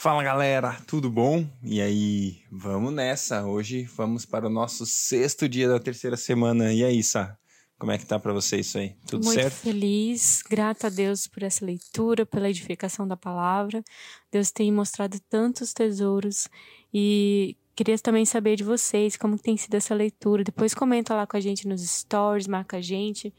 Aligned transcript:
Fala 0.00 0.22
galera, 0.22 0.76
tudo 0.86 1.10
bom? 1.10 1.44
E 1.60 1.80
aí, 1.80 2.42
vamos 2.52 2.92
nessa. 2.92 3.44
Hoje 3.44 3.82
vamos 3.82 4.24
para 4.24 4.46
o 4.46 4.48
nosso 4.48 4.86
sexto 4.86 5.48
dia 5.48 5.68
da 5.68 5.80
terceira 5.80 6.16
semana. 6.16 6.72
E 6.72 6.84
aí, 6.84 7.02
Sá? 7.02 7.36
Como 7.76 7.90
é 7.90 7.98
que 7.98 8.06
tá 8.06 8.16
para 8.16 8.32
você 8.32 8.60
isso 8.60 8.78
aí? 8.78 8.94
Tudo 9.08 9.24
Muito 9.24 9.40
certo? 9.40 9.54
feliz, 9.54 10.40
grata 10.48 10.86
a 10.86 10.90
Deus 10.90 11.26
por 11.26 11.42
essa 11.42 11.64
leitura, 11.64 12.24
pela 12.24 12.48
edificação 12.48 13.08
da 13.08 13.16
palavra. 13.16 13.82
Deus 14.30 14.52
tem 14.52 14.70
mostrado 14.70 15.18
tantos 15.28 15.72
tesouros 15.72 16.46
e 16.94 17.56
queria 17.74 17.98
também 17.98 18.24
saber 18.24 18.54
de 18.54 18.62
vocês 18.62 19.16
como 19.16 19.36
tem 19.36 19.56
sido 19.56 19.74
essa 19.74 19.96
leitura. 19.96 20.44
Depois 20.44 20.74
comenta 20.74 21.12
lá 21.12 21.26
com 21.26 21.36
a 21.36 21.40
gente 21.40 21.66
nos 21.66 21.82
stories, 21.84 22.46
marca 22.46 22.76
a 22.76 22.80
gente 22.80 23.34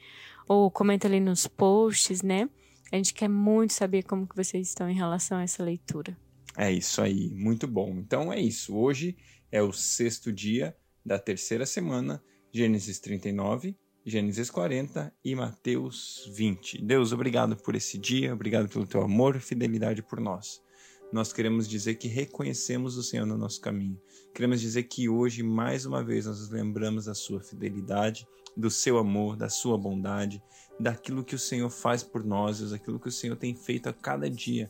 ou 0.46 0.70
comenta 0.70 1.08
ali 1.08 1.22
nos 1.22 1.48
posts, 1.48 2.22
né? 2.22 2.50
A 2.92 2.98
gente 2.98 3.14
quer 3.14 3.30
muito 3.30 3.72
saber 3.72 4.04
como 4.04 4.28
que 4.28 4.36
vocês 4.36 4.68
estão 4.68 4.90
em 4.90 4.96
relação 4.96 5.38
a 5.38 5.44
essa 5.44 5.64
leitura. 5.64 6.18
É 6.62 6.70
isso 6.70 7.02
aí, 7.02 7.30
muito 7.30 7.66
bom. 7.66 7.96
Então 8.00 8.34
é 8.34 8.38
isso. 8.38 8.76
Hoje 8.76 9.16
é 9.50 9.64
o 9.64 9.72
sexto 9.72 10.30
dia 10.30 10.76
da 11.06 11.18
terceira 11.18 11.66
semana, 11.66 12.22
Gênesis 12.52 13.00
39, 13.00 13.78
Gênesis 14.06 14.50
40 14.50 15.10
e 15.24 15.34
Mateus 15.36 16.30
20. 16.36 16.82
Deus, 16.82 17.14
obrigado 17.14 17.56
por 17.56 17.78
esse 17.78 17.98
dia, 17.98 18.34
obrigado 18.34 18.68
pelo 18.68 18.86
teu 18.86 19.02
amor 19.02 19.38
e 19.38 19.40
fidelidade 19.40 20.04
por 20.04 20.20
nós. 20.20 20.62
Nós 21.14 21.32
queremos 21.32 21.66
dizer 21.66 21.96
que 21.96 22.10
reconhecemos 22.10 22.98
o 22.98 23.04
Senhor 23.04 23.26
no 23.26 23.38
nosso 23.38 23.62
caminho. 23.62 23.98
Queremos 24.36 24.60
dizer 24.60 24.84
que 24.84 25.08
hoje, 25.08 25.42
mais 25.42 25.86
uma 25.86 26.04
vez, 26.04 26.26
nós 26.26 26.42
nos 26.42 26.50
lembramos 26.50 27.06
da 27.06 27.14
sua 27.14 27.40
fidelidade, 27.40 28.28
do 28.58 28.70
seu 28.70 28.98
amor, 28.98 29.38
da 29.38 29.48
sua 29.48 29.78
bondade, 29.78 30.44
daquilo 30.78 31.24
que 31.24 31.36
o 31.36 31.40
Senhor 31.40 31.70
faz 31.70 32.04
por 32.04 32.22
nós, 32.22 32.60
daquilo 32.70 33.00
que 33.00 33.08
o 33.08 33.14
Senhor 33.14 33.38
tem 33.38 33.56
feito 33.56 33.88
a 33.88 33.94
cada 33.94 34.30
dia 34.30 34.70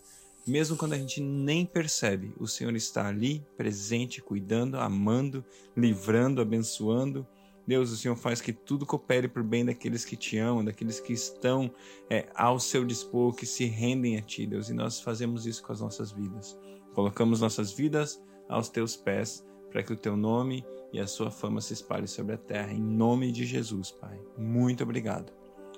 mesmo 0.49 0.77
quando 0.77 0.93
a 0.93 0.97
gente 0.97 1.21
nem 1.21 1.65
percebe, 1.65 2.33
o 2.39 2.47
Senhor 2.47 2.75
está 2.75 3.07
ali, 3.07 3.45
presente, 3.57 4.21
cuidando, 4.21 4.77
amando, 4.77 5.43
livrando, 5.75 6.41
abençoando. 6.41 7.27
Deus, 7.67 7.91
o 7.91 7.97
Senhor 7.97 8.15
faz 8.15 8.41
que 8.41 8.51
tudo 8.51 8.85
coopere 8.85 9.27
por 9.27 9.43
bem 9.43 9.63
daqueles 9.63 10.03
que 10.03 10.15
te 10.15 10.37
amam, 10.37 10.65
daqueles 10.65 10.99
que 10.99 11.13
estão 11.13 11.71
é, 12.09 12.27
ao 12.33 12.59
seu 12.59 12.83
dispor, 12.83 13.35
que 13.35 13.45
se 13.45 13.65
rendem 13.65 14.17
a 14.17 14.21
Ti, 14.21 14.47
Deus. 14.47 14.69
E 14.69 14.73
nós 14.73 14.99
fazemos 14.99 15.45
isso 15.45 15.61
com 15.61 15.71
as 15.71 15.81
nossas 15.81 16.11
vidas. 16.11 16.57
Colocamos 16.95 17.41
nossas 17.41 17.71
vidas 17.71 18.19
aos 18.47 18.69
Teus 18.69 18.95
pés, 18.95 19.45
para 19.69 19.83
que 19.83 19.93
o 19.93 19.97
Teu 19.97 20.17
nome 20.17 20.65
e 20.91 20.99
a 20.99 21.05
Sua 21.05 21.29
fama 21.29 21.61
se 21.61 21.73
espalhem 21.73 22.07
sobre 22.07 22.33
a 22.33 22.37
terra. 22.37 22.73
Em 22.73 22.81
nome 22.81 23.31
de 23.31 23.45
Jesus, 23.45 23.91
Pai. 23.91 24.19
Muito 24.35 24.83
obrigado. 24.83 25.31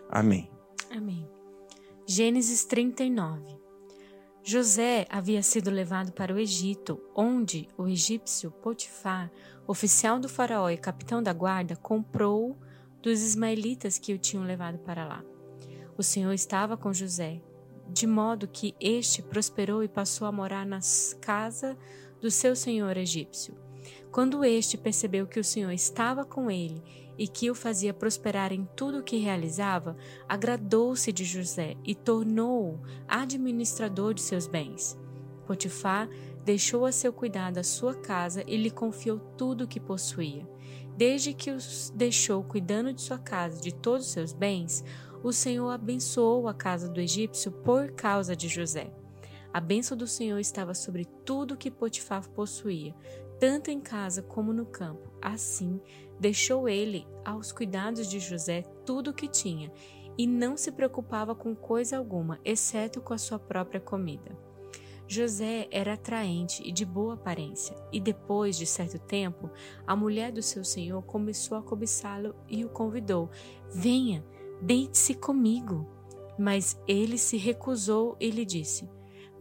Amém. 0.09 0.49
Amém. 0.89 1.27
Gênesis 2.07 2.63
39 2.63 3.60
José 4.43 5.05
havia 5.07 5.43
sido 5.43 5.69
levado 5.69 6.11
para 6.13 6.33
o 6.33 6.39
Egito, 6.39 6.99
onde 7.15 7.67
o 7.77 7.87
egípcio 7.87 8.49
Potifar, 8.49 9.31
oficial 9.67 10.19
do 10.19 10.27
faraó 10.27 10.69
e 10.69 10.77
capitão 10.77 11.21
da 11.21 11.31
guarda, 11.31 11.75
comprou 11.75 12.57
dos 13.03 13.21
ismaelitas 13.21 13.99
que 13.99 14.13
o 14.13 14.17
tinham 14.17 14.43
levado 14.43 14.79
para 14.79 15.05
lá. 15.05 15.23
O 15.95 16.01
Senhor 16.01 16.33
estava 16.33 16.75
com 16.75 16.91
José, 16.91 17.39
de 17.87 18.07
modo 18.07 18.47
que 18.47 18.73
este 18.79 19.21
prosperou 19.21 19.83
e 19.83 19.87
passou 19.87 20.27
a 20.27 20.31
morar 20.31 20.65
na 20.65 20.79
casa 21.19 21.77
do 22.19 22.31
seu 22.31 22.55
senhor 22.55 22.97
egípcio. 22.97 23.55
Quando 24.11 24.43
este 24.43 24.77
percebeu 24.77 25.25
que 25.25 25.39
o 25.39 25.43
Senhor 25.43 25.71
estava 25.71 26.25
com 26.25 26.49
ele 26.51 26.81
e 27.17 27.27
que 27.27 27.49
o 27.49 27.55
fazia 27.55 27.93
prosperar 27.93 28.51
em 28.51 28.67
tudo 28.75 28.99
o 28.99 29.03
que 29.03 29.17
realizava, 29.17 29.95
agradou-se 30.27 31.11
de 31.11 31.23
José 31.23 31.75
e 31.83 31.95
tornou-o 31.95 32.81
administrador 33.07 34.13
de 34.13 34.21
seus 34.21 34.47
bens. 34.47 34.97
Potifar 35.45 36.09
deixou 36.43 36.85
a 36.85 36.91
seu 36.91 37.13
cuidado 37.13 37.57
a 37.57 37.63
sua 37.63 37.93
casa 37.93 38.43
e 38.47 38.57
lhe 38.57 38.71
confiou 38.71 39.19
tudo 39.37 39.63
o 39.63 39.67
que 39.67 39.79
possuía. 39.79 40.47
Desde 40.95 41.33
que 41.33 41.51
os 41.51 41.91
deixou 41.95 42.43
cuidando 42.43 42.93
de 42.93 43.01
sua 43.01 43.17
casa 43.17 43.59
e 43.59 43.61
de 43.61 43.73
todos 43.73 44.07
os 44.07 44.11
seus 44.11 44.33
bens, 44.33 44.83
o 45.23 45.31
Senhor 45.31 45.69
abençoou 45.69 46.47
a 46.47 46.53
casa 46.53 46.89
do 46.89 46.99
egípcio 46.99 47.51
por 47.51 47.91
causa 47.91 48.35
de 48.35 48.47
José. 48.47 48.91
A 49.53 49.59
bênção 49.59 49.97
do 49.97 50.07
Senhor 50.07 50.39
estava 50.39 50.73
sobre 50.73 51.05
tudo 51.25 51.57
que 51.57 51.69
Potifar 51.69 52.27
possuía, 52.29 52.95
tanto 53.41 53.69
em 53.69 53.81
casa 53.81 54.21
como 54.21 54.53
no 54.53 54.65
campo. 54.65 55.11
Assim, 55.21 55.81
Deixou 56.21 56.69
ele 56.69 57.07
aos 57.25 57.51
cuidados 57.51 58.07
de 58.07 58.19
José 58.19 58.61
tudo 58.85 59.09
o 59.09 59.13
que 59.13 59.27
tinha 59.27 59.71
e 60.15 60.27
não 60.27 60.55
se 60.55 60.71
preocupava 60.71 61.33
com 61.33 61.55
coisa 61.55 61.97
alguma, 61.97 62.39
exceto 62.45 63.01
com 63.01 63.11
a 63.11 63.17
sua 63.17 63.39
própria 63.39 63.81
comida. 63.81 64.37
José 65.07 65.67
era 65.71 65.93
atraente 65.93 66.61
e 66.63 66.71
de 66.71 66.85
boa 66.85 67.15
aparência, 67.15 67.75
e 67.91 67.99
depois 67.99 68.55
de 68.55 68.67
certo 68.67 68.99
tempo, 68.99 69.49
a 69.87 69.95
mulher 69.95 70.31
do 70.31 70.43
seu 70.43 70.63
senhor 70.63 71.01
começou 71.01 71.57
a 71.57 71.63
cobiçá-lo 71.63 72.35
e 72.47 72.63
o 72.63 72.69
convidou: 72.69 73.27
Venha, 73.73 74.23
deite-se 74.61 75.15
comigo. 75.15 75.89
Mas 76.37 76.79
ele 76.87 77.17
se 77.17 77.35
recusou 77.35 78.15
e 78.19 78.29
lhe 78.29 78.45
disse: 78.45 78.87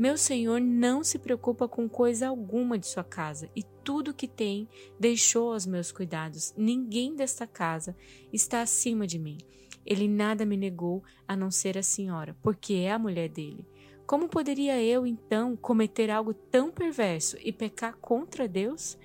meu 0.01 0.17
senhor 0.17 0.63
não 0.63 1.05
se 1.05 1.19
preocupa 1.19 1.69
com 1.69 1.87
coisa 1.87 2.29
alguma 2.29 2.79
de 2.79 2.87
sua 2.87 3.05
casa 3.05 3.51
e 3.55 3.63
tudo 3.85 4.15
que 4.15 4.27
tem 4.27 4.67
deixou 4.99 5.53
aos 5.53 5.67
meus 5.67 5.93
cuidados. 5.93 6.55
Ninguém 6.57 7.15
desta 7.15 7.47
casa 7.47 7.95
está 8.33 8.63
acima 8.63 9.07
de 9.07 9.19
mim. 9.19 9.37
Ele 9.85 10.09
nada 10.09 10.47
me 10.47 10.57
negou 10.57 11.05
a 11.29 11.37
não 11.37 11.51
ser 11.51 11.77
a 11.77 11.83
senhora, 11.83 12.35
porque 12.41 12.73
é 12.77 12.93
a 12.93 12.99
mulher 12.99 13.29
dele. 13.29 13.63
Como 14.07 14.27
poderia 14.27 14.83
eu, 14.83 15.07
então, 15.07 15.55
cometer 15.55 16.11
algo 16.11 16.33
tão 16.33 16.71
perverso 16.71 17.37
e 17.39 17.53
pecar 17.53 17.95
contra 17.99 18.49
Deus? 18.49 18.97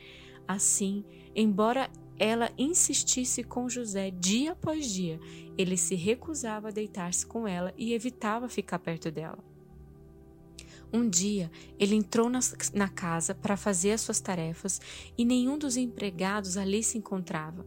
Assim, 0.47 1.03
embora 1.35 1.89
ela 2.17 2.53
insistisse 2.57 3.43
com 3.43 3.67
José 3.67 4.11
dia 4.11 4.53
após 4.53 4.89
dia, 4.89 5.19
ele 5.57 5.75
se 5.75 5.93
recusava 5.93 6.69
a 6.69 6.71
deitar-se 6.71 7.25
com 7.25 7.45
ela 7.45 7.73
e 7.77 7.93
evitava 7.93 8.47
ficar 8.47 8.79
perto 8.79 9.11
dela. 9.11 9.43
Um 10.93 11.09
dia, 11.09 11.51
ele 11.79 11.95
entrou 11.95 12.29
na, 12.29 12.39
na 12.73 12.87
casa 12.87 13.33
para 13.35 13.57
fazer 13.57 13.91
as 13.91 14.01
suas 14.01 14.19
tarefas 14.19 14.79
e 15.17 15.25
nenhum 15.25 15.57
dos 15.57 15.77
empregados 15.77 16.57
ali 16.57 16.83
se 16.83 16.97
encontrava. 16.97 17.65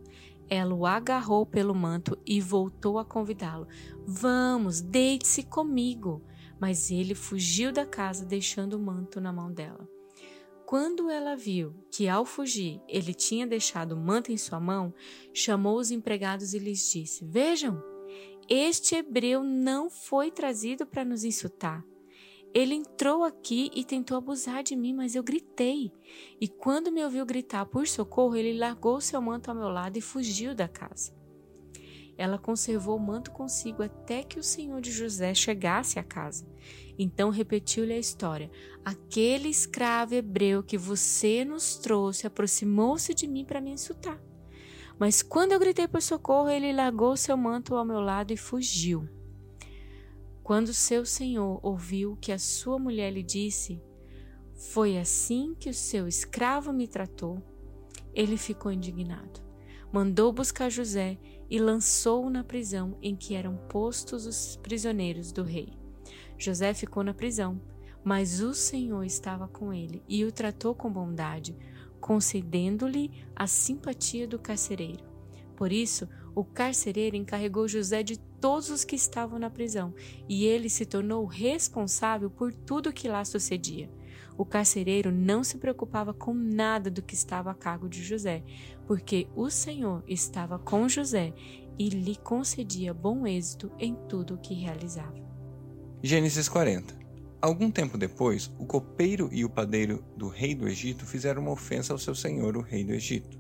Ela 0.49 0.75
o 0.75 0.87
agarrou 0.87 1.45
pelo 1.45 1.75
manto 1.75 2.19
e 2.25 2.41
voltou 2.41 2.99
a 2.99 3.05
convidá-lo. 3.05 3.69
Vamos, 4.07 4.81
deite-se 4.81 5.43
comigo. 5.43 6.23
Mas 6.59 6.91
ele 6.91 7.15
fugiu 7.15 7.71
da 7.71 7.87
casa, 7.87 8.25
deixando 8.25 8.75
o 8.75 8.81
manto 8.81 9.21
na 9.21 9.33
mão 9.33 9.53
dela. 9.53 9.89
Quando 10.67 11.09
ela 11.09 11.35
viu 11.37 11.75
que, 11.91 12.09
ao 12.09 12.25
fugir, 12.25 12.81
ele 12.89 13.15
tinha 13.15 13.47
deixado 13.47 13.93
o 13.93 13.97
manto 13.97 14.33
em 14.33 14.37
sua 14.37 14.61
mão, 14.61 14.93
chamou 15.33 15.79
os 15.79 15.91
empregados 15.91 16.53
e 16.53 16.59
lhes 16.59 16.91
disse: 16.91 17.25
Vejam, 17.25 17.83
este 18.49 18.95
hebreu 18.95 19.43
não 19.43 19.89
foi 19.89 20.31
trazido 20.31 20.87
para 20.87 21.05
nos 21.05 21.25
insultar. 21.25 21.85
Ele 22.55 22.75
entrou 22.75 23.25
aqui 23.25 23.71
e 23.75 23.85
tentou 23.85 24.17
abusar 24.17 24.63
de 24.63 24.75
mim, 24.75 24.95
mas 24.95 25.15
eu 25.15 25.23
gritei. 25.23 25.93
E 26.41 26.49
quando 26.49 26.91
me 26.91 27.05
ouviu 27.05 27.25
gritar 27.27 27.67
por 27.67 27.87
socorro, 27.87 28.37
ele 28.37 28.59
largou 28.59 29.01
seu 29.01 29.21
manto 29.21 29.51
ao 29.51 29.57
meu 29.57 29.69
lado 29.69 29.97
e 29.97 30.01
fugiu 30.01 30.55
da 30.55 30.67
casa. 30.67 31.17
Ela 32.17 32.37
conservou 32.37 32.97
o 32.97 33.01
manto 33.01 33.31
consigo 33.31 33.81
até 33.81 34.25
que 34.25 34.41
o 34.41 34.43
senhor 34.43 34.81
de 34.81 34.91
José 34.91 35.33
chegasse 35.35 36.01
à 36.01 36.03
casa. 36.03 36.45
Então 36.99 37.31
repetiu-lhe 37.31 37.93
a 37.93 37.99
história: 37.99 38.51
Aquele 38.85 39.49
escravo 39.49 40.15
hebreu 40.15 40.63
que 40.65 40.77
você 40.77 41.45
nos 41.45 41.77
trouxe 41.77 42.27
aproximou-se 42.27 43.15
de 43.15 43.29
mim 43.29 43.45
para 43.45 43.61
me 43.61 43.71
insultar. 43.71 44.21
Mas 44.99 45.23
quando 45.23 45.53
eu 45.53 45.61
gritei 45.61 45.87
por 45.87 46.03
socorro, 46.03 46.51
ele 46.51 46.73
largou 46.73 47.17
seu 47.17 47.37
manto 47.37 47.77
ao 47.77 47.85
meu 47.85 48.01
lado 48.01 48.33
e 48.33 48.37
fugiu. 48.37 49.09
Quando 50.49 50.73
seu 50.73 51.05
senhor 51.05 51.61
ouviu 51.63 52.17
que 52.17 52.33
a 52.33 52.39
sua 52.39 52.79
mulher 52.79 53.13
lhe 53.13 53.23
disse: 53.23 53.83
Foi 54.55 54.97
assim 54.97 55.55
que 55.55 55.69
o 55.69 55.75
seu 55.75 56.09
escravo 56.09 56.73
me 56.73 56.89
tratou, 56.89 57.43
ele 58.15 58.39
ficou 58.39 58.73
indignado. 58.73 59.43
Mandou 59.93 60.33
buscar 60.33 60.71
José 60.71 61.19
e 61.51 61.59
lançou-o 61.59 62.31
na 62.31 62.43
prisão 62.43 62.97
em 63.03 63.15
que 63.15 63.35
eram 63.35 63.59
postos 63.69 64.25
os 64.25 64.57
prisioneiros 64.57 65.33
do 65.33 65.43
rei. 65.43 65.69
José 66.39 66.73
ficou 66.73 67.05
na 67.05 67.13
prisão, 67.13 67.61
mas 68.03 68.41
o 68.41 68.55
Senhor 68.55 69.05
estava 69.05 69.49
com 69.49 69.71
ele 69.71 70.03
e 70.09 70.25
o 70.25 70.33
tratou 70.33 70.75
com 70.75 70.91
bondade, 70.91 71.55
concedendo-lhe 72.01 73.11
a 73.37 73.47
simpatia 73.47 74.27
do 74.27 74.39
carcereiro. 74.39 75.05
Por 75.55 75.71
isso, 75.71 76.09
o 76.35 76.43
carcereiro 76.43 77.17
encarregou 77.17 77.69
José 77.69 78.03
de 78.03 78.17
todos 78.41 78.71
os 78.71 78.85
que 78.85 78.97
estavam 78.97 79.39
na 79.39 79.51
prisão, 79.51 79.95
e 80.29 80.45
ele 80.45 80.69
se 80.69 80.87
tornou 80.87 81.25
responsável 81.25 82.31
por 82.31 82.53
tudo 82.53 82.91
o 82.91 82.93
que 82.93 83.09
lá 83.09 83.25
sucedia. 83.25 83.91
O 84.37 84.45
carcereiro 84.45 85.11
não 85.11 85.43
se 85.43 85.59
preocupava 85.59 86.15
com 86.15 86.33
nada 86.33 86.91
do 86.91 87.03
que 87.03 87.15
estava 87.15 87.51
a 87.51 87.55
cargo 87.55 87.89
de 87.89 88.03
José, 88.03 88.45
porque 88.87 89.29
o 89.35 89.51
Senhor 89.51 90.05
estava 90.07 90.59
com 90.59 90.89
José 90.89 91.35
e 91.79 91.89
lhe 91.89 92.17
concedia 92.17 92.95
bom 92.95 93.27
êxito 93.27 93.71
em 93.79 93.95
tudo 94.09 94.35
o 94.35 94.39
que 94.39 94.55
realizava. 94.55 95.17
Gênesis 96.03 96.49
40 96.49 96.99
Algum 97.41 97.71
tempo 97.71 97.97
depois, 97.97 98.51
o 98.59 98.67
copeiro 98.67 99.29
e 99.31 99.45
o 99.45 99.51
padeiro 99.51 100.05
do 100.17 100.29
rei 100.29 100.57
do 100.57 100.67
Egito 100.67 101.07
fizeram 101.07 101.43
uma 101.43 101.53
ofensa 101.53 101.93
ao 101.93 101.99
seu 101.99 102.13
senhor, 102.13 102.57
o 102.57 102.61
rei 102.61 102.83
do 102.83 102.93
Egito. 102.93 103.39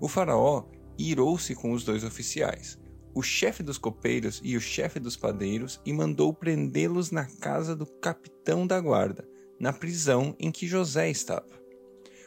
O 0.00 0.08
faraó 0.08 0.64
irou-se 0.98 1.54
com 1.54 1.72
os 1.72 1.84
dois 1.84 2.04
oficiais, 2.04 2.78
o 3.14 3.22
chefe 3.22 3.62
dos 3.62 3.78
copeiros 3.78 4.40
e 4.42 4.56
o 4.56 4.60
chefe 4.60 4.98
dos 4.98 5.16
padeiros, 5.16 5.80
e 5.84 5.92
mandou 5.92 6.34
prendê-los 6.34 7.10
na 7.10 7.24
casa 7.24 7.76
do 7.76 7.86
capitão 7.86 8.66
da 8.66 8.80
guarda, 8.80 9.26
na 9.58 9.72
prisão 9.72 10.34
em 10.38 10.50
que 10.50 10.66
José 10.66 11.10
estava. 11.10 11.62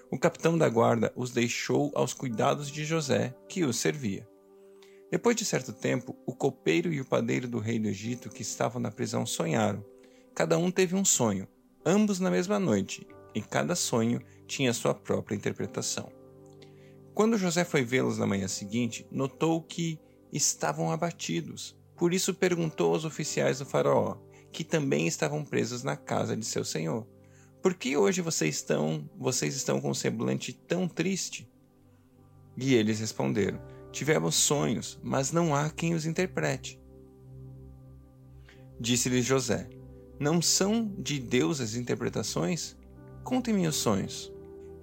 O 0.10 0.18
capitão 0.18 0.58
da 0.58 0.70
guarda 0.70 1.12
os 1.16 1.32
deixou 1.32 1.92
aos 1.94 2.14
cuidados 2.14 2.72
de 2.72 2.86
José, 2.86 3.36
que 3.50 3.66
os 3.66 3.78
servia. 3.78 4.28
Depois 5.12 5.36
de 5.36 5.44
certo 5.44 5.74
tempo, 5.74 6.16
o 6.26 6.34
copeiro 6.34 6.94
e 6.94 7.02
o 7.02 7.06
padeiro 7.06 7.48
do 7.48 7.60
rei 7.60 7.78
do 7.78 7.88
Egito 7.88 8.30
que 8.30 8.42
estavam 8.42 8.82
na 8.82 8.92
prisão 8.92 9.26
sonharam 9.26 9.84
Cada 10.38 10.56
um 10.56 10.70
teve 10.70 10.96
um 10.96 11.04
sonho, 11.04 11.48
ambos 11.84 12.20
na 12.20 12.30
mesma 12.30 12.60
noite, 12.60 13.08
e 13.34 13.42
cada 13.42 13.74
sonho 13.76 14.22
tinha 14.46 14.72
sua 14.72 14.94
própria 14.94 15.36
interpretação. 15.36 16.12
Quando 17.16 17.40
José 17.40 17.66
foi 17.66 17.84
vê-los 17.84 18.20
na 18.20 18.28
manhã 18.28 18.48
seguinte, 18.48 19.04
notou 19.10 19.60
que 19.64 20.00
estavam 20.32 20.92
abatidos. 20.92 21.78
Por 21.96 22.14
isso 22.14 22.34
perguntou 22.34 22.94
aos 22.94 23.06
oficiais 23.06 23.60
do 23.60 23.66
faraó, 23.66 24.18
que 24.52 24.64
também 24.64 25.08
estavam 25.08 25.44
presos 25.44 25.84
na 25.84 25.96
casa 25.96 26.36
de 26.36 26.46
seu 26.46 26.64
senhor: 26.64 27.08
Por 27.62 27.74
que 27.74 27.98
hoje 27.98 28.22
vocês 28.22 28.56
estão, 28.56 29.10
vocês 29.18 29.56
estão 29.56 29.82
com 29.82 29.90
um 29.90 29.96
semblante 29.96 30.54
tão 30.54 30.88
triste? 30.88 31.50
E 32.56 32.74
eles 32.74 33.00
responderam: 33.00 33.60
Tivemos 33.92 34.36
sonhos, 34.36 35.00
mas 35.04 35.32
não 35.32 35.56
há 35.56 35.70
quem 35.70 35.94
os 35.94 36.06
interprete. 36.06 36.80
Disse-lhes 38.80 39.26
José: 39.26 39.70
não 40.20 40.42
são 40.42 40.92
de 40.98 41.20
Deus 41.20 41.62
as 41.62 41.76
interpretações? 41.76 42.76
Contem-me 43.24 43.68
os 43.68 43.76
sonhos. 43.76 44.34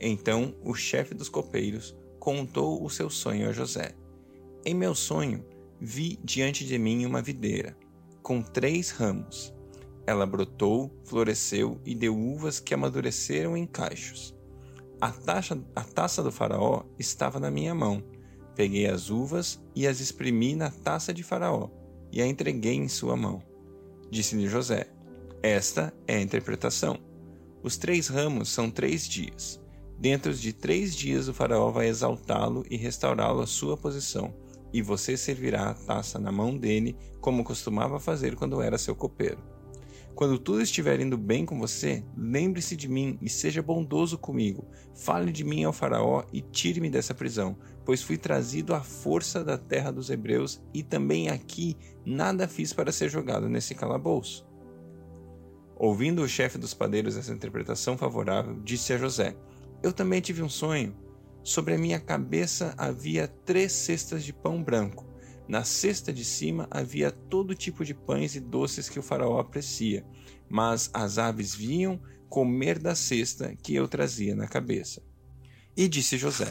Então 0.01 0.55
o 0.63 0.75
chefe 0.75 1.13
dos 1.13 1.29
copeiros 1.29 1.97
contou 2.21 2.85
o 2.85 2.89
seu 2.89 3.11
sonho 3.11 3.49
a 3.49 3.53
José. 3.53 3.97
Em 4.67 4.75
meu 4.75 4.95
sonho, 4.95 5.45
vi 5.81 6.19
diante 6.25 6.65
de 6.65 6.79
mim 6.79 7.05
uma 7.05 7.21
videira, 7.21 7.77
com 8.23 8.41
três 8.41 8.91
ramos. 8.91 9.53
Ela 10.07 10.27
brotou, 10.27 10.91
floresceu 11.05 11.79
e 11.85 11.95
deu 11.95 12.19
uvas 12.19 12.61
que 12.61 12.73
amadureceram 12.73 13.57
em 13.57 13.67
cachos. 13.67 14.35
A, 15.01 15.11
taxa, 15.11 15.59
a 15.77 15.83
taça 15.83 16.23
do 16.23 16.33
faraó 16.33 16.83
estava 16.99 17.39
na 17.39 17.51
minha 17.51 17.75
mão. 17.75 18.03
Peguei 18.55 18.87
as 18.87 19.11
uvas 19.11 19.61
e 19.75 19.87
as 19.87 20.01
exprimi 20.01 20.55
na 20.55 20.71
taça 20.71 21.13
de 21.13 21.23
faraó, 21.23 21.69
e 22.11 22.23
a 22.23 22.27
entreguei 22.27 22.75
em 22.75 22.89
sua 22.89 23.17
mão. 23.17 23.43
Disse-lhe 24.11 24.49
José: 24.49 24.89
esta 25.45 25.93
é 26.07 26.17
a 26.17 26.23
interpretação. 26.23 26.99
Os 27.63 27.77
três 27.77 28.09
ramos 28.09 28.49
são 28.49 28.71
três 28.71 29.07
dias. 29.07 29.61
Dentro 29.99 30.33
de 30.33 30.55
três 30.55 30.97
dias 30.97 31.29
o 31.29 31.35
faraó 31.35 31.71
vai 31.71 31.89
exaltá-lo 31.89 32.65
e 32.71 32.79
restaurá-lo 32.79 33.43
à 33.43 33.47
sua 33.47 33.77
posição, 33.77 34.33
e 34.75 34.83
você 34.83 35.17
servirá 35.17 35.71
a 35.71 35.75
taça 35.75 36.19
na 36.19 36.33
mão 36.33 36.59
dele, 36.59 36.97
como 37.21 37.45
costumava 37.45 38.01
fazer 38.01 38.35
quando 38.35 38.61
era 38.61 38.77
seu 38.77 38.93
copeiro. 38.93 39.39
Quando 40.17 40.37
tudo 40.37 40.63
estiver 40.63 40.99
indo 40.99 41.17
bem 41.17 41.47
com 41.47 41.61
você, 41.61 42.05
lembre-se 42.17 42.75
de 42.75 42.89
mim 42.89 43.17
e 43.23 43.29
seja 43.29 43.63
bondoso 43.63 44.19
comigo. 44.19 44.67
Fale 44.93 45.31
de 45.31 45.45
mim 45.45 45.63
ao 45.63 45.73
Faraó 45.73 46.25
e 46.33 46.41
tire-me 46.41 46.91
dessa 46.91 47.15
prisão, 47.15 47.57
pois 47.85 48.03
fui 48.03 48.19
trazido 48.19 48.75
à 48.75 48.81
força 48.81 49.45
da 49.45 49.57
terra 49.57 49.93
dos 49.93 50.11
hebreus 50.11 50.61
e 50.75 50.83
também 50.83 51.29
aqui 51.29 51.77
nada 52.05 52.49
fiz 52.49 52.73
para 52.73 52.91
ser 52.91 53.09
jogado 53.09 53.49
nesse 53.49 53.77
calabouço. 53.77 54.45
Ouvindo 55.77 56.23
o 56.23 56.29
chefe 56.29 56.59
dos 56.59 56.75
padeiros 56.75 57.17
essa 57.17 57.33
interpretação 57.33 57.97
favorável, 57.97 58.61
disse 58.65 58.93
a 58.93 58.99
José: 58.99 59.37
Eu 59.85 59.93
também 59.93 60.21
tive 60.21 60.43
um 60.43 60.49
sonho. 60.49 61.04
Sobre 61.45 61.75
a 61.75 61.79
minha 61.79 62.01
cabeça 62.01 62.75
havia 62.79 63.29
três 63.29 63.71
cestas 63.71 64.25
de 64.25 64.33
pão 64.33 64.63
branco. 64.63 65.07
Na 65.47 65.63
cesta 65.63 66.11
de 66.11 66.25
cima 66.25 66.67
havia 66.71 67.13
todo 67.13 67.55
tipo 67.55 67.85
de 67.85 67.93
pães 67.93 68.35
e 68.35 68.41
doces 68.41 68.89
que 68.89 68.99
o 68.99 69.03
faraó 69.03 69.39
aprecia, 69.39 70.07
mas 70.49 70.89
as 70.95 71.19
aves 71.19 71.55
vinham 71.55 72.01
comer 72.31 72.79
da 72.79 72.95
cesta 72.95 73.55
que 73.55 73.75
eu 73.75 73.87
trazia 73.87 74.35
na 74.35 74.49
cabeça. 74.49 75.03
E 75.77 75.87
disse 75.87 76.17
José: 76.17 76.51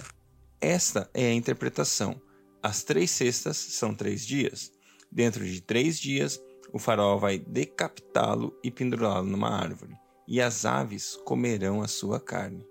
Esta 0.61 1.09
é 1.11 1.25
a 1.25 1.33
interpretação. 1.33 2.21
As 2.61 2.83
três 2.83 3.09
cestas 3.09 3.57
são 3.57 3.95
três 3.95 4.23
dias. 4.23 4.71
Dentro 5.11 5.43
de 5.43 5.59
três 5.59 5.99
dias 5.99 6.39
o 6.71 6.77
faraó 6.77 7.17
vai 7.17 7.39
decapitá-lo 7.39 8.55
e 8.63 8.69
pendurá-lo 8.69 9.27
numa 9.27 9.49
árvore, 9.49 9.95
e 10.27 10.39
as 10.39 10.65
aves 10.65 11.17
comerão 11.25 11.81
a 11.81 11.87
sua 11.87 12.19
carne. 12.19 12.63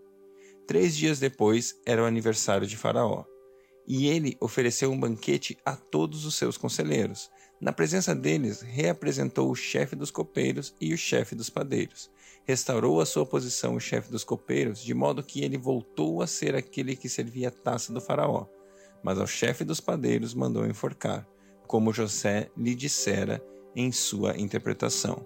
Três 0.66 0.96
dias 0.96 1.18
depois 1.18 1.74
era 1.84 2.02
o 2.02 2.06
aniversário 2.06 2.66
de 2.66 2.76
Faraó, 2.76 3.24
e 3.86 4.06
ele 4.06 4.36
ofereceu 4.40 4.90
um 4.90 4.98
banquete 4.98 5.58
a 5.64 5.74
todos 5.74 6.24
os 6.24 6.36
seus 6.36 6.56
conselheiros. 6.56 7.30
Na 7.60 7.72
presença 7.72 8.14
deles, 8.14 8.60
reapresentou 8.60 9.50
o 9.50 9.54
chefe 9.54 9.96
dos 9.96 10.10
copeiros 10.10 10.74
e 10.80 10.94
o 10.94 10.98
chefe 10.98 11.34
dos 11.34 11.50
padeiros. 11.50 12.10
Restaurou 12.44 13.00
a 13.00 13.06
sua 13.06 13.26
posição 13.26 13.74
o 13.74 13.80
chefe 13.80 14.10
dos 14.10 14.24
copeiros, 14.24 14.82
de 14.82 14.94
modo 14.94 15.22
que 15.22 15.44
ele 15.44 15.58
voltou 15.58 16.22
a 16.22 16.26
ser 16.26 16.54
aquele 16.54 16.96
que 16.96 17.08
servia 17.08 17.48
a 17.48 17.52
taça 17.52 17.92
do 17.92 18.00
Faraó. 18.00 18.46
Mas 19.02 19.18
ao 19.18 19.26
chefe 19.26 19.64
dos 19.64 19.80
padeiros 19.80 20.34
mandou 20.34 20.66
enforcar, 20.66 21.26
como 21.66 21.92
José 21.92 22.50
lhe 22.56 22.74
dissera 22.74 23.42
em 23.74 23.90
sua 23.90 24.36
interpretação. 24.38 25.24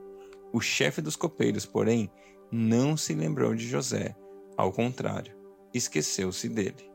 O 0.53 0.61
chefe 0.61 1.00
dos 1.03 1.17
copeiros, 1.17 1.67
porém, 1.67 2.11
não 2.50 2.97
se 2.97 3.15
lembrou 3.15 3.55
de 3.55 3.67
José, 3.67 4.15
ao 4.56 4.73
contrário, 4.73 5.35
esqueceu-se 5.73 6.49
dele. 6.49 6.91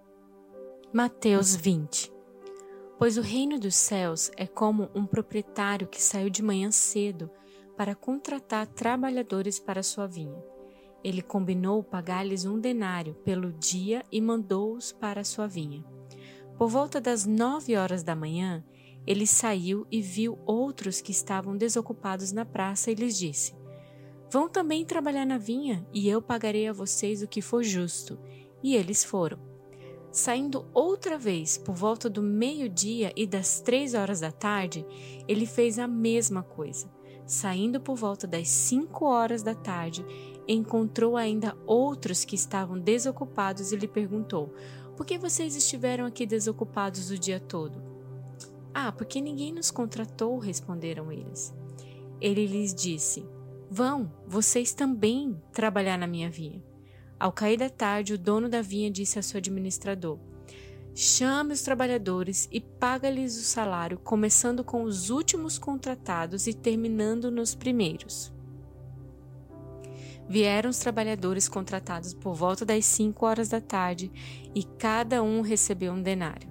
Mateus 0.93 1.55
20 1.55 2.11
Pois 2.97 3.17
o 3.17 3.21
reino 3.21 3.59
dos 3.59 3.75
céus 3.75 4.29
é 4.37 4.45
como 4.45 4.89
um 4.93 5.05
proprietário 5.05 5.87
que 5.87 6.01
saiu 6.01 6.29
de 6.29 6.43
manhã 6.43 6.69
cedo 6.69 7.29
para 7.75 7.95
contratar 7.95 8.67
trabalhadores 8.67 9.57
para 9.59 9.81
sua 9.81 10.05
vinha. 10.05 10.43
Ele 11.03 11.21
combinou 11.21 11.83
pagar-lhes 11.83 12.45
um 12.45 12.59
denário 12.59 13.15
pelo 13.23 13.51
dia 13.51 14.05
e 14.11 14.21
mandou-os 14.21 14.91
para 14.91 15.23
sua 15.23 15.47
vinha. 15.47 15.83
Por 16.57 16.69
volta 16.69 17.01
das 17.01 17.25
nove 17.25 17.75
horas 17.75 18.03
da 18.03 18.15
manhã, 18.15 18.63
ele 19.07 19.25
saiu 19.25 19.87
e 19.89 19.99
viu 19.99 20.37
outros 20.45 21.01
que 21.01 21.11
estavam 21.11 21.57
desocupados 21.57 22.31
na 22.31 22.45
praça 22.45 22.91
e 22.91 22.93
lhes 22.93 23.17
disse: 23.17 23.55
Vão 24.31 24.47
também 24.47 24.85
trabalhar 24.85 25.25
na 25.25 25.37
vinha, 25.37 25.85
e 25.93 26.07
eu 26.07 26.21
pagarei 26.21 26.65
a 26.65 26.71
vocês 26.71 27.21
o 27.21 27.27
que 27.27 27.41
for 27.41 27.61
justo. 27.63 28.17
E 28.63 28.77
eles 28.77 29.03
foram. 29.03 29.37
Saindo 30.09 30.65
outra 30.73 31.17
vez 31.17 31.57
por 31.57 31.75
volta 31.75 32.09
do 32.09 32.23
meio-dia 32.23 33.11
e 33.13 33.27
das 33.27 33.59
três 33.59 33.93
horas 33.93 34.21
da 34.21 34.31
tarde, 34.31 34.85
ele 35.27 35.45
fez 35.45 35.77
a 35.77 35.85
mesma 35.85 36.43
coisa. 36.43 36.89
Saindo 37.25 37.81
por 37.81 37.97
volta 37.97 38.25
das 38.25 38.47
cinco 38.47 39.05
horas 39.05 39.43
da 39.43 39.53
tarde, 39.53 40.05
encontrou 40.47 41.17
ainda 41.17 41.57
outros 41.65 42.23
que 42.23 42.35
estavam 42.35 42.79
desocupados 42.79 43.73
e 43.73 43.75
lhe 43.75 43.87
perguntou: 43.87 44.53
Por 44.95 45.05
que 45.05 45.17
vocês 45.17 45.57
estiveram 45.57 46.05
aqui 46.05 46.25
desocupados 46.25 47.11
o 47.11 47.19
dia 47.19 47.39
todo? 47.39 47.83
Ah, 48.73 48.93
porque 48.93 49.19
ninguém 49.19 49.51
nos 49.51 49.69
contratou, 49.71 50.37
responderam 50.39 51.11
eles. 51.11 51.53
Ele 52.21 52.45
lhes 52.45 52.73
disse: 52.73 53.25
Vão, 53.73 54.11
vocês 54.27 54.73
também 54.73 55.41
trabalhar 55.53 55.97
na 55.97 56.05
minha 56.05 56.29
vinha. 56.29 56.61
Ao 57.17 57.31
cair 57.31 57.55
da 57.55 57.69
tarde, 57.69 58.13
o 58.13 58.17
dono 58.17 58.49
da 58.49 58.61
vinha 58.61 58.91
disse 58.91 59.17
ao 59.17 59.23
seu 59.23 59.37
administrador: 59.37 60.19
Chame 60.93 61.53
os 61.53 61.61
trabalhadores 61.61 62.49
e 62.51 62.59
paga-lhes 62.59 63.37
o 63.37 63.43
salário, 63.43 63.97
começando 63.97 64.61
com 64.61 64.83
os 64.83 65.09
últimos 65.09 65.57
contratados 65.57 66.47
e 66.47 66.53
terminando 66.53 67.31
nos 67.31 67.55
primeiros. 67.55 68.33
Vieram 70.27 70.69
os 70.69 70.79
trabalhadores 70.79 71.47
contratados 71.47 72.13
por 72.13 72.35
volta 72.35 72.65
das 72.65 72.83
cinco 72.83 73.25
horas 73.25 73.47
da 73.47 73.61
tarde 73.61 74.11
e 74.53 74.65
cada 74.65 75.23
um 75.23 75.39
recebeu 75.39 75.93
um 75.93 76.01
denário. 76.01 76.49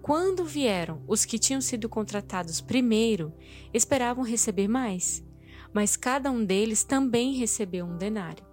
Quando 0.00 0.44
vieram 0.44 1.02
os 1.08 1.24
que 1.24 1.40
tinham 1.40 1.60
sido 1.60 1.88
contratados 1.88 2.60
primeiro, 2.60 3.32
esperavam 3.74 4.22
receber 4.22 4.68
mais, 4.68 5.24
mas 5.72 5.96
cada 5.96 6.30
um 6.30 6.44
deles 6.44 6.84
também 6.84 7.34
recebeu 7.34 7.86
um 7.86 7.96
denário. 7.96 8.44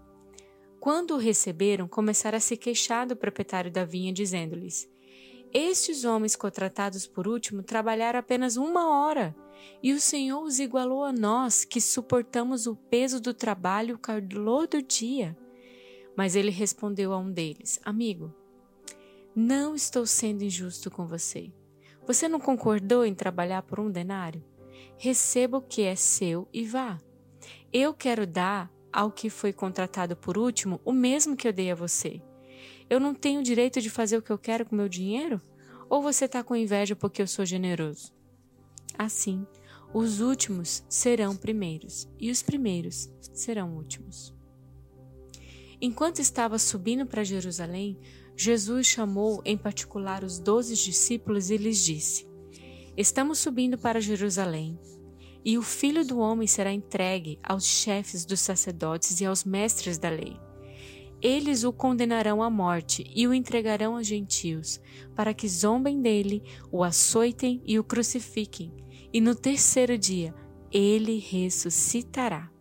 Quando 0.80 1.16
o 1.16 1.18
receberam, 1.18 1.88
começaram 1.88 2.38
a 2.38 2.42
se 2.42 2.56
queixar 2.56 3.06
do 3.06 3.16
proprietário 3.16 3.70
da 3.70 3.84
vinha, 3.84 4.14
dizendo-lhes: 4.14 4.90
Estes 5.54 6.06
homens 6.06 6.36
contratados 6.36 7.06
por 7.06 7.28
último 7.28 7.62
trabalharam 7.62 8.20
apenas 8.20 8.56
uma 8.56 8.88
hora, 8.90 9.36
e 9.84 9.92
o 9.92 10.00
Senhor 10.00 10.42
os 10.42 10.60
igualou 10.60 11.04
a 11.04 11.12
nós, 11.12 11.66
que 11.66 11.82
suportamos 11.82 12.66
o 12.66 12.76
peso 12.76 13.20
do 13.20 13.34
trabalho 13.34 13.96
o 13.96 14.00
calor 14.00 14.68
do 14.68 14.82
dia. 14.82 15.38
Mas 16.16 16.36
ele 16.36 16.52
respondeu 16.52 17.12
a 17.12 17.18
um 17.18 17.30
deles: 17.30 17.80
Amigo, 17.84 18.34
não 19.36 19.76
estou 19.76 20.06
sendo 20.06 20.44
injusto 20.44 20.90
com 20.90 21.06
você. 21.06 21.52
Você 22.08 22.28
não 22.28 22.40
concordou 22.40 23.06
em 23.06 23.14
trabalhar 23.14 23.62
por 23.64 23.80
um 23.80 23.92
denário? 23.92 24.44
Receba 24.98 25.58
o 25.58 25.62
que 25.62 25.84
é 25.84 25.96
seu 25.96 26.48
e 26.52 26.66
vá. 26.66 26.98
Eu 27.72 27.94
quero 27.94 28.26
dar 28.26 28.72
ao 28.92 29.12
que 29.12 29.30
foi 29.30 29.54
contratado 29.54 30.16
por 30.16 30.40
último 30.40 30.82
o 30.84 30.92
mesmo 30.92 31.36
que 31.36 31.48
eu 31.48 31.54
dei 31.54 31.70
a 31.70 31.76
você? 31.76 32.20
Eu 32.90 33.00
não 33.00 33.14
tenho 33.14 33.44
direito 33.44 33.80
de 33.80 33.92
fazer 33.92 34.18
o 34.18 34.22
que 34.24 34.32
eu 34.32 34.40
quero 34.40 34.66
com 34.66 34.76
meu 34.76 34.90
dinheiro? 34.90 35.40
Ou 35.88 36.02
você 36.02 36.26
está 36.26 36.44
com 36.44 36.56
inveja 36.56 36.96
porque 36.96 37.22
eu 37.22 37.28
sou 37.28 37.46
generoso? 37.46 38.12
Assim, 38.98 39.46
os 39.94 40.20
últimos 40.20 40.84
serão 40.90 41.36
primeiros, 41.36 42.10
e 42.20 42.32
os 42.32 42.42
primeiros 42.42 43.08
serão 43.34 43.76
últimos. 43.76 44.34
Enquanto 45.80 46.20
estava 46.20 46.58
subindo 46.58 47.06
para 47.06 47.24
Jerusalém, 47.24 48.00
Jesus 48.36 48.88
chamou 48.88 49.42
em 49.46 49.58
particular 49.58 50.24
os 50.24 50.40
doze 50.40 50.76
discípulos 50.76 51.52
e 51.52 51.58
lhes 51.58 51.78
disse: 51.78 52.28
Estamos 52.98 53.38
subindo 53.38 53.78
para 53.78 54.02
Jerusalém, 54.02 54.78
e 55.50 55.58
o 55.58 55.63
filho 55.63 56.06
do 56.06 56.20
homem 56.20 56.48
será 56.48 56.72
entregue 56.72 57.39
aos 57.41 57.65
chefes 57.65 58.24
dos 58.24 58.39
sacerdotes 58.39 59.20
e 59.20 59.25
aos 59.25 59.44
mestres 59.44 59.98
da 59.98 60.08
lei. 60.08 60.39
Eles 61.20 61.63
o 61.63 61.74
condenarão 61.74 62.44
à 62.44 62.51
morte 62.51 63.03
e 63.15 63.25
o 63.25 63.34
entregarão 63.34 63.98
aos 63.98 64.06
gentios, 64.06 64.79
para 65.15 65.34
que 65.34 65.50
zombem 65.50 66.03
dele, 66.03 66.44
o 66.72 66.84
açoitem 66.84 67.63
e 67.65 67.79
o 67.79 67.84
crucifiquem, 67.84 68.72
e 69.12 69.20
no 69.20 69.34
terceiro 69.34 69.98
dia 69.98 70.36
ele 70.72 71.18
ressuscitará. 71.18 72.51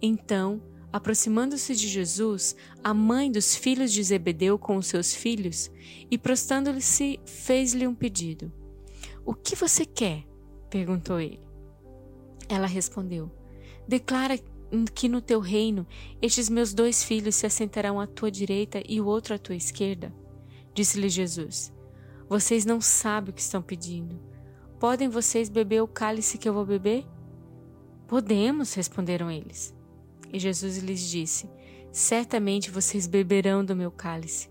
Então, 0.00 0.62
aproximando-se 0.92 1.74
de 1.74 1.88
Jesus, 1.88 2.54
a 2.84 2.94
mãe 2.94 3.28
dos 3.28 3.56
filhos 3.56 3.92
de 3.92 4.04
Zebedeu 4.04 4.56
com 4.56 4.76
os 4.76 4.86
seus 4.86 5.12
filhos, 5.12 5.68
e 6.08 6.16
prostrando-se, 6.16 7.18
fez-lhe 7.26 7.88
um 7.88 7.94
pedido. 7.94 8.52
O 9.26 9.34
que 9.34 9.56
você 9.56 9.84
quer? 9.84 10.24
perguntou 10.70 11.18
ele. 11.18 11.47
Ela 12.48 12.66
respondeu: 12.66 13.30
Declara 13.86 14.38
que 14.94 15.08
no 15.08 15.20
teu 15.20 15.40
reino 15.40 15.86
estes 16.20 16.48
meus 16.48 16.74
dois 16.74 17.02
filhos 17.02 17.34
se 17.34 17.46
assentarão 17.46 18.00
à 18.00 18.06
tua 18.06 18.30
direita 18.30 18.82
e 18.88 19.00
o 19.00 19.06
outro 19.06 19.34
à 19.34 19.38
tua 19.38 19.56
esquerda. 19.56 20.12
Disse-lhe 20.74 21.08
Jesus: 21.08 21.72
Vocês 22.28 22.64
não 22.64 22.80
sabem 22.80 23.30
o 23.30 23.34
que 23.34 23.40
estão 23.40 23.62
pedindo. 23.62 24.20
Podem 24.78 25.08
vocês 25.08 25.48
beber 25.48 25.82
o 25.82 25.88
cálice 25.88 26.38
que 26.38 26.48
eu 26.48 26.54
vou 26.54 26.64
beber? 26.64 27.04
Podemos, 28.06 28.74
responderam 28.74 29.30
eles. 29.30 29.74
E 30.32 30.38
Jesus 30.38 30.78
lhes 30.78 31.00
disse: 31.00 31.50
Certamente 31.90 32.70
vocês 32.70 33.06
beberão 33.06 33.64
do 33.64 33.74
meu 33.74 33.90
cálice, 33.90 34.50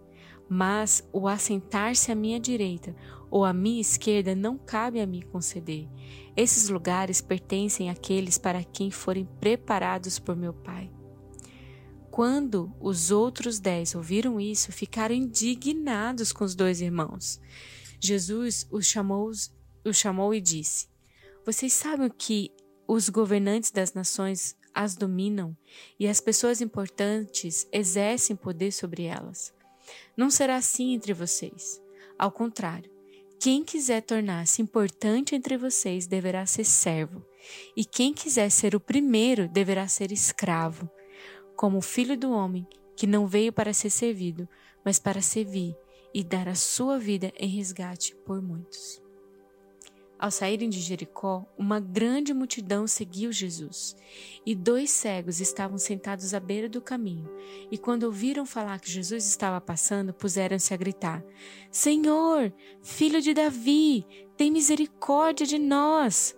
mas 0.50 1.08
o 1.14 1.28
assentar-se 1.28 2.12
à 2.12 2.16
minha 2.16 2.40
direita 2.40 2.96
ou 3.30 3.44
à 3.44 3.54
minha 3.54 3.82
esquerda 3.82 4.36
não 4.36 4.58
cabe 4.58 5.00
a 5.00 5.08
mim 5.08 5.22
conceder. 5.22 5.88
Esses 6.36 6.70
lugares 6.70 7.22
pertencem 7.22 7.90
àqueles 7.90 8.38
para 8.38 8.64
quem 8.64 8.92
forem 8.92 9.26
preparados 9.40 10.20
por 10.20 10.36
meu 10.36 10.54
Pai. 10.54 10.92
Quando 12.12 12.74
os 12.80 13.12
outros 13.12 13.60
dez 13.60 13.94
ouviram 13.94 14.40
isso, 14.40 14.72
ficaram 14.72 15.14
indignados 15.14 16.32
com 16.32 16.44
os 16.44 16.56
dois 16.56 16.82
irmãos. 16.82 17.40
Jesus 18.00 18.68
os 18.72 18.86
chamou, 18.86 19.30
os 19.86 19.98
chamou 19.98 20.34
e 20.34 20.42
disse: 20.42 20.88
Vocês 21.46 21.74
sabem 21.74 22.10
que 22.10 22.52
os 22.88 23.10
governantes 23.10 23.70
das 23.70 23.94
nações 23.94 24.56
as 24.74 24.96
dominam 24.96 25.58
e 26.00 26.08
as 26.08 26.22
pessoas 26.22 26.62
importantes 26.62 27.68
exercem 27.72 28.36
poder 28.36 28.72
sobre 28.72 29.04
elas. 29.04 29.52
Não 30.16 30.30
será 30.30 30.56
assim 30.56 30.94
entre 30.94 31.14
vocês. 31.14 31.82
Ao 32.18 32.32
contrário, 32.32 32.92
quem 33.40 33.64
quiser 33.64 34.02
tornar-se 34.02 34.62
importante 34.62 35.36
entre 35.36 35.58
vocês 35.58 36.08
deverá 36.08 36.46
ser 36.46 36.64
servo, 36.64 37.24
e 37.76 37.86
quem 37.86 38.14
quiser 38.14 38.50
ser 38.50 38.76
o 38.76 38.80
primeiro 38.80 39.48
deverá 39.48 39.88
ser 39.88 40.12
escravo, 40.12 40.90
como 41.56 41.78
o 41.78 41.82
filho 41.82 42.18
do 42.18 42.32
homem, 42.32 42.68
que 42.96 43.06
não 43.06 43.28
veio 43.28 43.54
para 43.54 43.74
ser 43.74 43.90
servido, 43.90 44.50
mas 44.84 44.98
para 45.00 45.22
servir 45.22 45.76
e 46.14 46.24
dar 46.24 46.48
a 46.48 46.56
sua 46.56 46.98
vida 46.98 47.32
em 47.38 47.48
resgate 47.48 48.16
por 48.26 48.42
muitos. 48.42 49.07
Ao 50.20 50.32
saírem 50.32 50.68
de 50.68 50.80
Jericó, 50.80 51.46
uma 51.56 51.80
grande 51.80 52.34
multidão 52.34 52.88
seguiu 52.88 53.32
Jesus, 53.32 53.96
e 54.44 54.56
dois 54.56 54.90
cegos 54.90 55.40
estavam 55.40 55.78
sentados 55.78 56.34
à 56.34 56.40
beira 56.40 56.68
do 56.68 56.82
caminho. 56.82 57.30
E 57.70 57.78
quando 57.78 58.04
ouviram 58.04 58.44
falar 58.44 58.80
que 58.80 58.90
Jesus 58.90 59.28
estava 59.28 59.62
passando, 59.62 60.12
puseram-se 60.14 60.74
a 60.74 60.78
gritar: 60.78 61.24
Senhor, 61.70 62.52
filho 62.82 63.22
de 63.22 63.32
Davi, 63.34 64.08
tem 64.36 64.52
misericórdia 64.52 65.46
de 65.46 65.60
nós! 65.60 66.36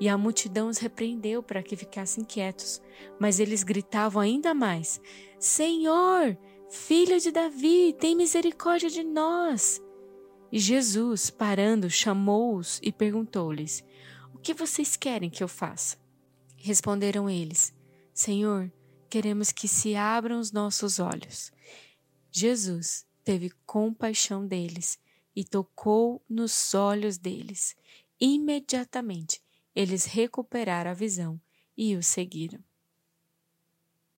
E 0.00 0.08
a 0.08 0.18
multidão 0.18 0.68
os 0.68 0.78
repreendeu 0.78 1.42
para 1.42 1.62
que 1.62 1.76
ficassem 1.76 2.24
quietos, 2.24 2.82
mas 3.20 3.38
eles 3.38 3.62
gritavam 3.62 4.20
ainda 4.20 4.52
mais: 4.52 5.00
Senhor, 5.38 6.36
filho 6.68 7.20
de 7.20 7.30
Davi, 7.30 7.94
tem 8.00 8.16
misericórdia 8.16 8.90
de 8.90 9.04
nós! 9.04 9.80
E 10.56 10.58
Jesus, 10.58 11.28
parando, 11.28 11.90
chamou-os 11.90 12.80
e 12.82 12.90
perguntou-lhes: 12.90 13.84
O 14.32 14.38
que 14.38 14.54
vocês 14.54 14.96
querem 14.96 15.28
que 15.28 15.44
eu 15.44 15.48
faça? 15.48 15.98
Responderam 16.56 17.28
eles: 17.28 17.74
Senhor, 18.14 18.72
queremos 19.10 19.52
que 19.52 19.68
se 19.68 19.94
abram 19.94 20.40
os 20.40 20.52
nossos 20.52 20.98
olhos. 20.98 21.52
Jesus 22.32 23.06
teve 23.22 23.50
compaixão 23.66 24.46
deles 24.46 24.98
e 25.36 25.44
tocou 25.44 26.24
nos 26.26 26.72
olhos 26.72 27.18
deles. 27.18 27.76
Imediatamente 28.18 29.42
eles 29.74 30.06
recuperaram 30.06 30.90
a 30.90 30.94
visão 30.94 31.38
e 31.76 31.94
o 31.96 32.02
seguiram. 32.02 32.64